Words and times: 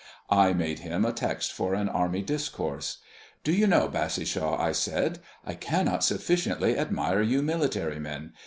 I 0.31 0.51
made 0.53 0.79
him 0.79 1.05
a 1.05 1.13
text 1.13 1.51
for 1.53 1.75
an 1.75 1.87
army 1.87 2.23
discourse. 2.23 3.03
"Do 3.43 3.51
you 3.51 3.67
know, 3.67 3.87
Bassishaw," 3.87 4.59
I 4.59 4.71
said, 4.71 5.19
"I 5.45 5.53
cannot 5.53 6.03
sufficiently 6.03 6.75
admire 6.75 7.21
you 7.21 7.43
military 7.43 7.99
men. 7.99 8.33